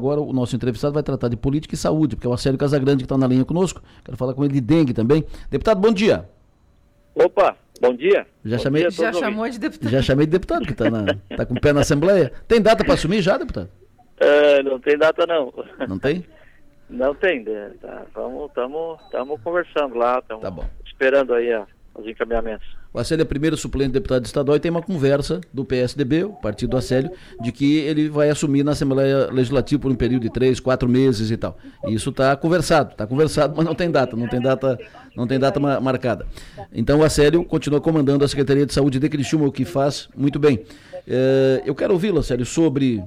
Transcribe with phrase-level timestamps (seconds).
[0.00, 2.98] Agora o nosso entrevistado vai tratar de política e saúde, porque é o Acélio Casagrande
[2.98, 3.82] que está na linha conosco.
[4.04, 5.24] Quero falar com ele de dengue também.
[5.50, 6.24] Deputado, bom dia.
[7.16, 8.24] Opa, bom dia.
[8.44, 8.82] Já bom chamei.
[8.82, 9.90] Dia já chamou de deputado.
[9.90, 10.84] Já chamei de deputado, que está
[11.36, 12.32] tá com o pé na Assembleia.
[12.46, 13.68] Tem data para assumir já, deputado?
[14.20, 15.52] Uh, não tem data não.
[15.88, 16.24] Não tem?
[16.88, 17.72] não tem, né?
[17.82, 21.64] Tá, vamos, estamos conversando lá, estamos tá esperando aí ó,
[21.96, 22.77] os encaminhamentos.
[22.92, 26.32] O Acélio é primeiro suplente de deputado estadual e tem uma conversa do PSDB, o
[26.32, 27.10] partido do Acélio,
[27.40, 31.30] de que ele vai assumir na Assembleia Legislativa por um período de três, quatro meses
[31.30, 31.58] e tal.
[31.86, 34.78] E isso está conversado, está conversado, mas não tem data, não tem data,
[35.14, 36.26] não tem data marcada.
[36.72, 40.38] Então o Acélio continua comandando a Secretaria de Saúde de Criciúma, o que faz muito
[40.38, 40.64] bem.
[41.06, 43.04] É, eu quero ouvi-lo, Acélio, sobre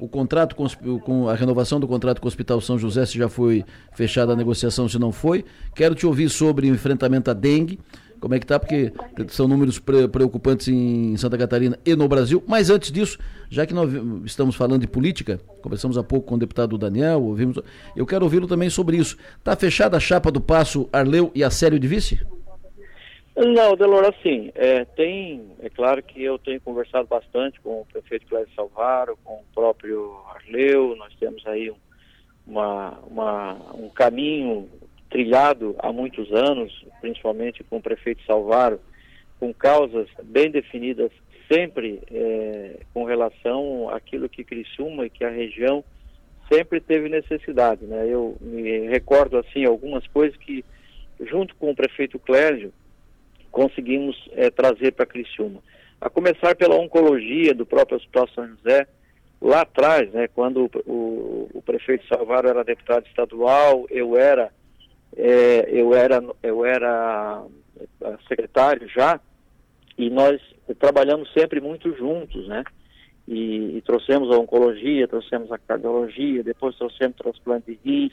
[0.00, 0.68] o contrato com,
[1.00, 3.64] com, a renovação do contrato com o Hospital São José, se já foi
[3.94, 5.44] fechada a negociação, se não foi.
[5.74, 7.78] Quero te ouvir sobre o enfrentamento à dengue
[8.20, 8.92] como é que está, porque
[9.28, 12.42] são números preocupantes em Santa Catarina e no Brasil.
[12.46, 13.90] Mas antes disso, já que nós
[14.24, 17.58] estamos falando de política, conversamos há pouco com o deputado Daniel, ouvimos,
[17.94, 19.16] eu quero ouvi-lo também sobre isso.
[19.38, 22.20] Está fechada a chapa do Passo Arleu e a Sério de Vice?
[23.36, 28.26] Não, Delor, assim, é, tem, é claro que eu tenho conversado bastante com o prefeito
[28.26, 31.76] Cléber Salvaro, com o próprio Arleu, nós temos aí um,
[32.46, 34.66] uma, uma, um caminho
[35.16, 38.78] trilhado há muitos anos, principalmente com o prefeito Salvaro,
[39.40, 41.10] com causas bem definidas,
[41.50, 45.82] sempre é, com relação àquilo que Criciúma e que a região
[46.52, 47.86] sempre teve necessidade.
[47.86, 48.08] Né?
[48.10, 50.62] Eu me recordo assim algumas coisas que,
[51.20, 52.70] junto com o prefeito Clérgio,
[53.50, 55.62] conseguimos é, trazer para Criciúma.
[55.98, 58.86] A começar pela oncologia do próprio Hospital São José,
[59.40, 64.52] lá atrás, né, quando o, o, o prefeito Salvaro era deputado estadual, eu era
[65.14, 67.44] é, eu era eu era
[68.00, 69.20] é, secretário já
[69.98, 70.40] e nós
[70.78, 72.64] trabalhamos sempre muito juntos, né?
[73.26, 78.12] E, e, trouxemos a oncologia, trouxemos a cardiologia, depois trouxemos transplante de rins,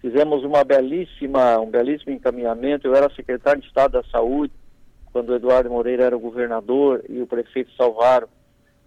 [0.00, 2.86] fizemos uma belíssima, um belíssimo encaminhamento.
[2.86, 4.52] Eu era secretário de Estado da Saúde
[5.12, 8.28] quando o Eduardo Moreira era o governador e o prefeito Salvaro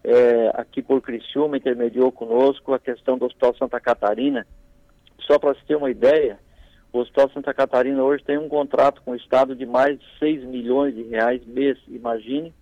[0.03, 4.47] é, aqui por Criciúma intermediou conosco a questão do Hospital Santa Catarina.
[5.21, 6.39] Só para você ter uma ideia,
[6.97, 10.43] o Hospital Santa Catarina hoje tem um contrato com o Estado de mais de 6
[10.45, 11.77] milhões de reais mês.
[11.87, 12.53] Imagine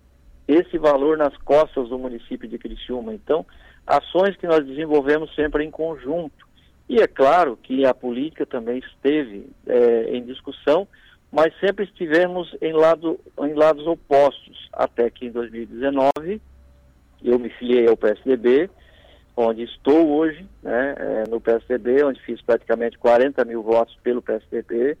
[0.46, 3.14] esse valor nas costas do município de Criciúma.
[3.14, 3.44] Então,
[3.86, 6.46] ações que nós desenvolvemos sempre em conjunto.
[6.88, 10.86] E é claro que a política também esteve é, em discussão,
[11.32, 16.40] mas sempre estivemos em, lado, em lados opostos, até que em 2019
[17.24, 18.70] eu me filiei ao PSDB
[19.36, 24.96] onde estou hoje, né, é, no PSDB, onde fiz praticamente 40 mil votos pelo PSDB,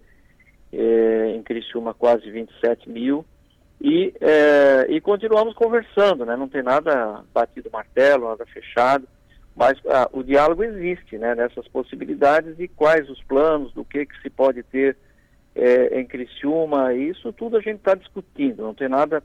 [0.72, 3.24] é, em Criciúma quase 27 mil,
[3.80, 9.08] e, é, e continuamos conversando, né, não tem nada batido martelo, nada fechado,
[9.54, 14.20] mas ah, o diálogo existe, né, nessas possibilidades e quais os planos, do que, que
[14.20, 14.98] se pode ter
[15.54, 19.22] é, em Criciúma, isso tudo a gente está discutindo, não tem nada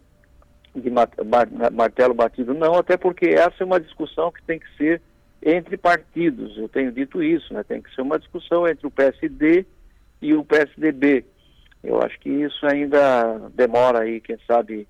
[0.76, 5.02] de martelo batido, não, até porque essa é uma discussão que tem que ser
[5.44, 7.64] entre partidos, eu tenho dito isso, né?
[7.64, 9.66] tem que ser uma discussão entre o PSD
[10.22, 11.26] e o PSDB.
[11.84, 14.88] Eu acho que isso ainda demora aí, quem sabe,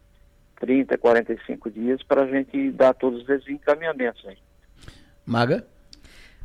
[0.59, 4.37] 30, 45 dias para a gente dar todos esses encaminhamentos aí.
[5.25, 5.65] Maga?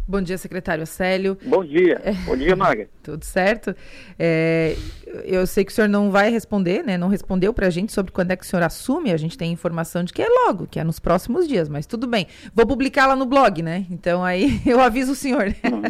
[0.09, 1.37] Bom dia, secretário Célio.
[1.45, 2.01] Bom dia.
[2.05, 2.89] É, Bom dia, Maga.
[3.03, 3.75] Tudo certo.
[4.17, 4.77] É,
[5.25, 6.97] eu sei que o senhor não vai responder, né?
[6.97, 9.11] Não respondeu para a gente sobre quando é que o senhor assume.
[9.11, 12.07] A gente tem informação de que é logo, que é nos próximos dias, mas tudo
[12.07, 12.29] bem.
[12.55, 13.85] Vou publicar lá no blog, né?
[13.91, 15.49] Então aí eu aviso o senhor.
[15.49, 15.83] Hum,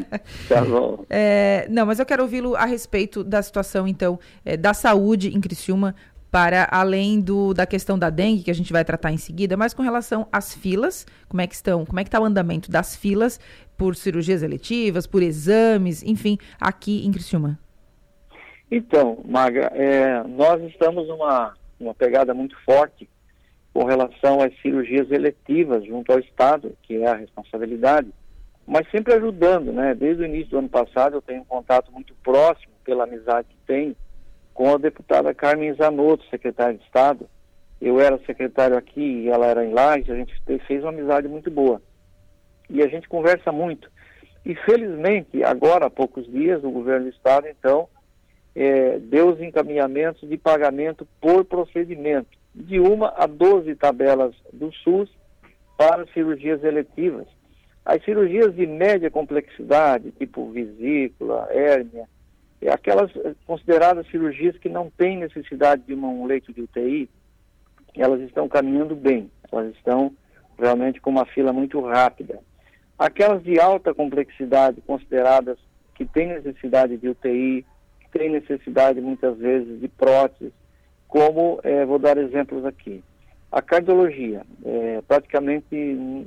[0.49, 1.05] tá bom.
[1.11, 5.41] É, não, mas eu quero ouvi-lo a respeito da situação, então, é, da saúde em
[5.43, 5.95] Criciúma
[6.37, 9.73] para além do, da questão da dengue, que a gente vai tratar em seguida, mas
[9.73, 12.95] com relação às filas, como é que estão, como é que está o andamento das
[12.95, 13.41] filas
[13.75, 17.59] por cirurgias eletivas, por exames, enfim, aqui em Criciúma?
[18.71, 23.09] Então, Maga, é, nós estamos numa uma pegada muito forte
[23.73, 28.13] com relação às cirurgias eletivas junto ao Estado, que é a responsabilidade,
[28.67, 29.95] mas sempre ajudando, né?
[29.95, 33.57] Desde o início do ano passado eu tenho um contato muito próximo, pela amizade que
[33.67, 33.97] tenho,
[34.57, 37.29] com a deputada Carmen Zanotto, secretária de Estado.
[37.79, 40.35] Eu era secretário aqui e ela era em Lages, a gente
[40.67, 41.81] fez uma amizade muito boa.
[42.71, 43.91] E a gente conversa muito.
[44.47, 47.87] E felizmente, agora há poucos dias, o governo do Estado, então,
[48.55, 55.11] é, deu os encaminhamentos de pagamento por procedimento, de uma a 12 tabelas do SUS
[55.77, 57.27] para cirurgias eletivas.
[57.85, 62.09] As cirurgias de média complexidade, tipo vesícula, hérnia,
[62.69, 67.09] aquelas eh, consideradas cirurgias que não têm necessidade de um leito de UTI,
[67.95, 70.13] elas estão caminhando bem, elas estão
[70.59, 72.39] realmente com uma fila muito rápida.
[72.99, 75.59] Aquelas de alta complexidade, consideradas
[75.95, 77.65] que têm necessidade de UTI,
[78.01, 80.53] que têm necessidade muitas vezes de próteses,
[81.07, 83.03] como, eh, vou dar exemplos aqui.
[83.51, 86.27] A cardiologia, é, praticamente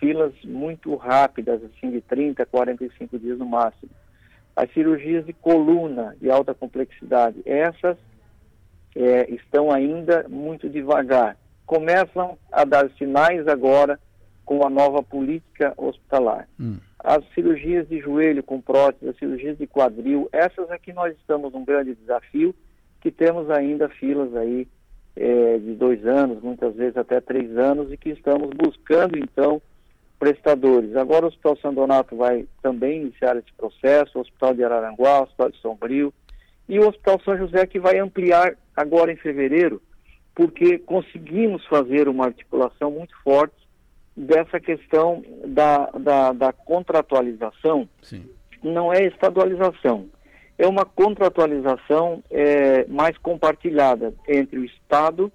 [0.00, 3.90] filas muito rápidas, assim, de 30 a 45 dias no máximo.
[4.56, 7.96] As cirurgias de coluna de alta complexidade, essas
[8.94, 11.36] é, estão ainda muito devagar.
[11.66, 13.98] Começam a dar sinais agora
[14.44, 16.48] com a nova política hospitalar.
[16.60, 16.78] Hum.
[16.98, 21.64] As cirurgias de joelho com prótese, as cirurgias de quadril, essas aqui nós estamos num
[21.64, 22.54] grande desafio,
[23.00, 24.66] que temos ainda filas aí
[25.16, 29.60] é, de dois anos, muitas vezes até três anos, e que estamos buscando, então,
[30.18, 30.96] prestadores.
[30.96, 35.22] Agora o Hospital São Donato vai também iniciar esse processo, o Hospital de Araranguá, o
[35.24, 36.14] Hospital de Sombrio,
[36.68, 39.82] e o Hospital São José que vai ampliar agora em fevereiro,
[40.34, 43.56] porque conseguimos fazer uma articulação muito forte
[44.16, 47.88] dessa questão da, da, da contratualização.
[48.02, 48.24] Sim.
[48.62, 50.08] Não é estadualização
[50.58, 55.32] é uma contratualização é, mais compartilhada entre o Estado e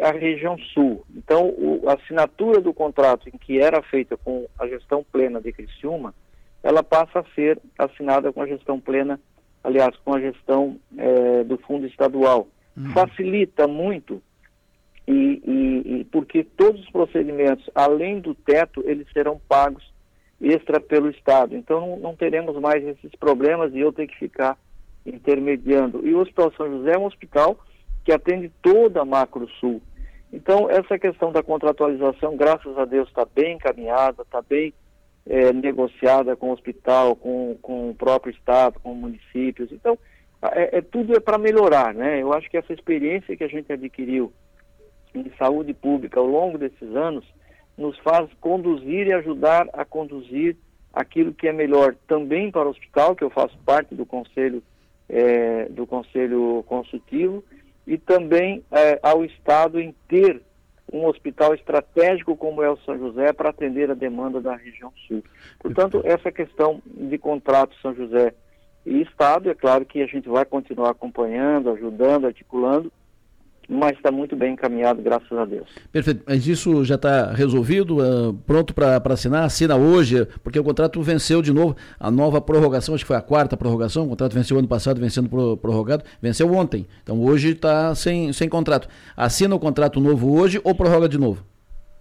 [0.00, 1.04] a região sul.
[1.16, 5.52] Então, o, a assinatura do contrato em que era feita com a gestão plena de
[5.52, 6.14] Criciúma,
[6.62, 9.20] ela passa a ser assinada com a gestão plena,
[9.62, 12.48] aliás, com a gestão é, do fundo estadual.
[12.76, 12.90] Uhum.
[12.90, 14.20] Facilita muito
[15.06, 19.92] e, e, e porque todos os procedimentos, além do teto, eles serão pagos
[20.40, 21.54] extra pelo Estado.
[21.54, 24.58] Então não, não, teremos mais esses problemas e eu ter que ficar
[25.04, 26.06] intermediando.
[26.06, 27.58] E o Hospital São José é um hospital
[28.04, 29.80] que atende toda a Macro Sul.
[30.32, 34.74] Então essa questão da contratualização, graças a Deus, está bem encaminhada, está bem
[35.26, 39.72] é, negociada com o hospital, com, com o próprio Estado, com municípios.
[39.72, 39.98] Então
[40.42, 42.20] é, é tudo é para melhorar, né?
[42.20, 44.32] Eu acho que essa experiência que a gente adquiriu
[45.14, 47.24] em saúde pública ao longo desses anos
[47.78, 50.56] nos faz conduzir e ajudar a conduzir
[50.92, 54.62] aquilo que é melhor também para o hospital, que eu faço parte do conselho
[55.08, 57.44] é, do conselho consultivo,
[57.86, 60.42] e também é, ao Estado em ter
[60.92, 65.22] um hospital estratégico como é o São José para atender a demanda da região sul.
[65.58, 68.34] Portanto, essa questão de contrato São José
[68.86, 72.92] e Estado, é claro que a gente vai continuar acompanhando, ajudando, articulando,
[73.68, 75.68] mas está muito bem encaminhado, graças a Deus.
[75.92, 76.22] Perfeito.
[76.26, 79.44] Mas isso já está resolvido, uh, pronto para assinar?
[79.44, 81.76] Assina hoje, porque o contrato venceu de novo.
[81.98, 85.28] A nova prorrogação, acho que foi a quarta prorrogação, o contrato venceu ano passado, vencendo
[85.56, 86.86] prorrogado, venceu ontem.
[87.02, 88.88] Então hoje está sem, sem contrato.
[89.16, 91.44] Assina o contrato novo hoje ou prorroga de novo?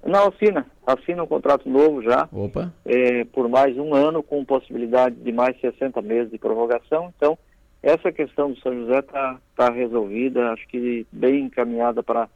[0.06, 0.66] Não, assina.
[0.86, 2.28] Assina um contrato novo já.
[2.32, 2.74] Opa.
[2.86, 7.14] É, por mais um ano, com possibilidade de mais 60 meses de prorrogação.
[7.16, 7.38] Então,
[7.84, 12.30] essa questão do São José está tá resolvida, acho que bem encaminhada para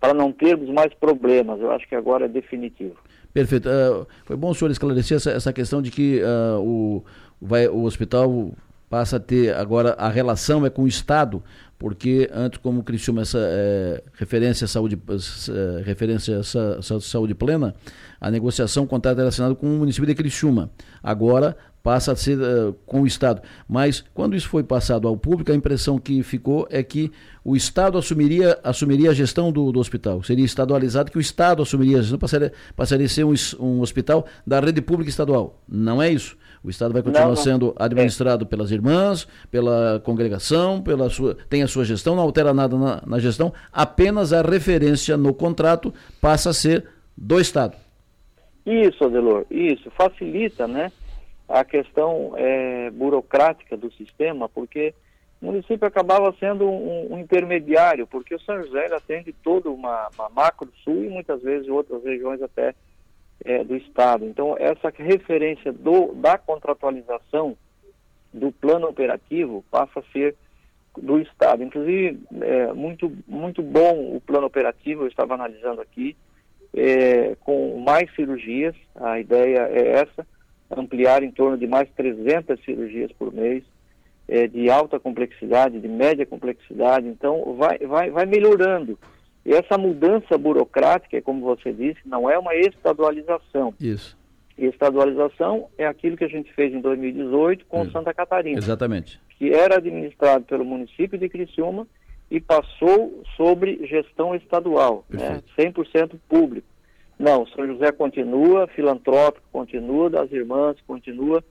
[0.00, 1.60] para não termos mais problemas.
[1.60, 2.96] Eu acho que agora é definitivo.
[3.32, 3.68] Perfeito.
[3.68, 7.04] Uh, foi bom o senhor esclarecer essa, essa questão de que uh, o,
[7.40, 8.50] vai, o hospital
[8.90, 11.42] passa a ter agora a relação é com o Estado,
[11.78, 17.74] porque antes, como o Criciúma essa é, referência à saúde, é, referência à saúde plena,
[18.20, 20.70] a negociação, o contrato era assinado com o município de Criciúma.
[21.02, 23.42] Agora passa a ser uh, com o Estado.
[23.68, 27.10] Mas quando isso foi passado ao público, a impressão que ficou é que
[27.44, 30.22] o Estado assumiria, assumiria a gestão do, do hospital.
[30.22, 34.26] Seria estadualizado que o Estado assumiria a gestão, passaria, passaria a ser um, um hospital
[34.46, 35.60] da rede pública estadual.
[35.68, 36.36] Não é isso.
[36.64, 37.42] O Estado vai continuar não, não.
[37.42, 42.78] sendo administrado pelas irmãs, pela congregação, pela sua, tem a sua gestão, não altera nada
[42.78, 46.86] na, na gestão, apenas a referência no contrato passa a ser
[47.16, 47.74] do Estado.
[48.64, 49.90] Isso, Adelor, isso.
[49.90, 50.92] Facilita, né?
[51.48, 54.94] A questão é, burocrática do sistema, porque
[55.40, 60.28] o município acabava sendo um, um intermediário, porque o São José atende toda uma, uma
[60.28, 62.74] macro sul e muitas vezes outras regiões até
[63.44, 64.24] é, do estado.
[64.24, 67.56] Então essa referência do, da contratualização
[68.32, 70.36] do plano operativo passa a ser
[70.96, 71.62] do estado.
[71.62, 75.02] Inclusive é, muito muito bom o plano operativo.
[75.02, 76.16] Eu estava analisando aqui
[76.72, 78.76] é, com mais cirurgias.
[78.94, 80.26] A ideia é essa
[80.76, 83.62] ampliar em torno de mais 300 cirurgias por mês,
[84.28, 88.98] é, de alta complexidade, de média complexidade, então vai, vai, vai melhorando.
[89.44, 93.74] E essa mudança burocrática, como você disse, não é uma estadualização.
[93.80, 94.16] Isso.
[94.56, 97.92] Estadualização é aquilo que a gente fez em 2018 com Isso.
[97.92, 98.58] Santa Catarina.
[98.58, 99.20] Exatamente.
[99.38, 101.86] Que era administrado pelo município de Criciúma
[102.30, 106.66] e passou sobre gestão estadual, né, 100% público.
[107.22, 111.42] Não, São José continua, filantrópico continua, das irmãs continua,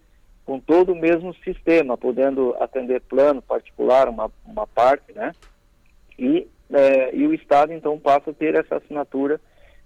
[0.46, 5.32] com todo o mesmo sistema, podendo atender plano particular, uma, uma parte, né?
[6.20, 9.40] E, é, e o Estado, então, passa a ter essa assinatura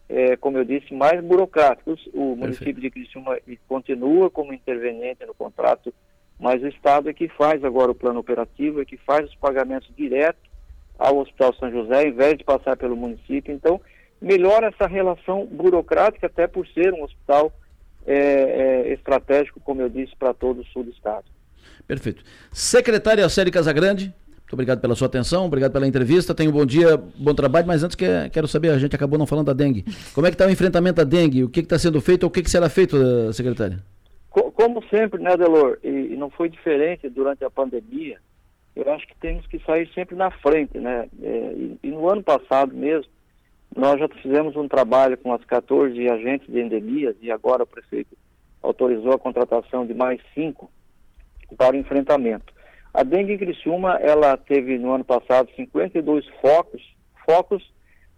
[0.09, 2.09] é, como eu disse, mais burocráticos.
[2.13, 3.37] O município de Criciúma
[3.67, 5.93] continua como interveniente no contrato,
[6.39, 9.91] mas o Estado é que faz agora o plano operativo, é que faz os pagamentos
[9.95, 10.39] direto
[10.97, 13.53] ao Hospital São José, ao invés de passar pelo município.
[13.53, 13.79] Então,
[14.21, 17.51] melhora essa relação burocrática, até por ser um hospital
[18.05, 21.25] é, é, estratégico, como eu disse, para todo o sul do Estado.
[21.87, 22.23] Perfeito.
[22.51, 26.33] Secretária Célia Casagrande, muito obrigado pela sua atenção, obrigado pela entrevista.
[26.35, 29.25] Tenha um bom dia, bom trabalho, mas antes que, quero saber, a gente acabou não
[29.25, 29.83] falando da dengue.
[30.13, 31.43] Como é que está o enfrentamento da dengue?
[31.43, 33.79] O que está sendo feito ou o que, que será feito, eh, secretária?
[34.29, 38.19] Como sempre, né, Delor, e não foi diferente durante a pandemia,
[38.75, 41.07] eu acho que temos que sair sempre na frente, né?
[41.23, 43.09] É, e, e, no ano passado mesmo,
[43.75, 48.17] nós já fizemos um trabalho com as 14 agentes de endemias e agora o prefeito
[48.63, 50.71] autorizou a contratação de mais cinco
[51.57, 52.53] para o enfrentamento.
[52.93, 56.81] A dengue em Criciúma, ela teve no ano passado 52 focos.
[57.25, 57.73] Focos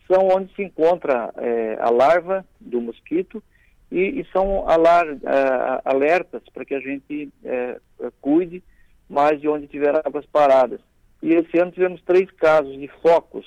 [0.06, 3.44] são onde se encontra é, a larva do mosquito
[3.92, 7.80] e, e são alar, é, alertas para que a gente é,
[8.22, 8.64] cuide
[9.10, 10.80] mais de onde tiver águas paradas.
[11.22, 13.46] E esse ano tivemos três casos de focos.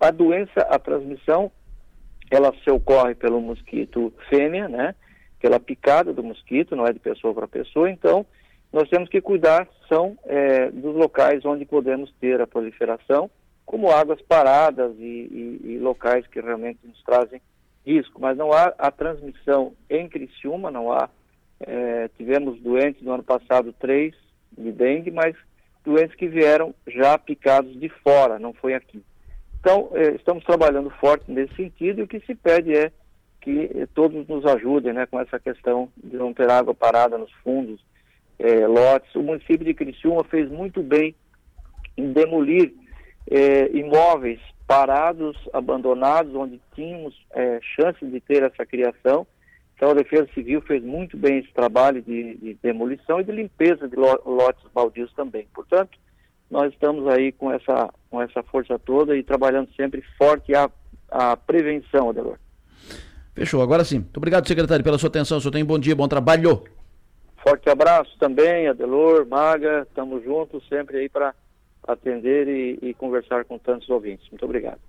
[0.00, 1.50] A doença, a transmissão,
[2.30, 4.94] ela se ocorre pelo mosquito fêmea, né?
[5.40, 8.26] Pela picada do mosquito, não é de pessoa para pessoa, então
[8.72, 13.30] nós temos que cuidar são é, dos locais onde podemos ter a proliferação,
[13.64, 17.40] como águas paradas e, e, e, locais que realmente nos trazem
[17.84, 18.20] risco.
[18.20, 21.08] Mas não há a transmissão em Criciúma, não há.
[21.60, 24.14] É, tivemos doentes no ano passado, três
[24.56, 25.34] de dengue, mas
[25.84, 29.02] doentes que vieram já picados de fora, não foi aqui.
[29.60, 32.92] Então, é, estamos trabalhando forte nesse sentido e o que se pede é
[33.40, 37.80] que todos nos ajudem né, com essa questão de não ter água parada nos fundos,
[38.38, 39.14] é, lotes.
[39.14, 41.14] O município de Criciúma fez muito bem
[41.96, 42.72] em demolir
[43.30, 47.14] é, imóveis parados, abandonados, onde tínhamos
[47.74, 49.26] chance de ter essa criação.
[49.74, 53.88] Então a Defesa Civil fez muito bem esse trabalho de, de demolição e de limpeza
[53.88, 55.46] de lotes baldios também.
[55.54, 55.96] Portanto,
[56.50, 60.70] nós estamos aí com essa, com essa força toda e trabalhando sempre forte a,
[61.10, 62.38] a prevenção, Adelor.
[63.34, 63.62] Fechou.
[63.62, 64.00] Agora sim.
[64.00, 65.38] Muito obrigado, secretário, pela sua atenção.
[65.38, 66.64] O senhor tem um bom dia, bom trabalho.
[67.42, 71.32] Forte abraço também, Adelor, Maga, estamos juntos sempre aí para
[71.86, 74.28] atender e, e, conversar com tantos ouvintes.
[74.30, 74.80] Muito obrigado.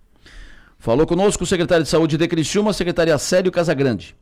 [0.80, 4.16] Falou conosco o secretário de Saúde de Criciúma, secretária Célio Casagrande.